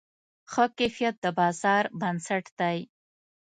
ښه 0.51 0.65
کیفیت 0.77 1.15
د 1.23 1.25
بازار 1.39 1.83
بنسټ 1.99 2.45
دی. 2.59 2.79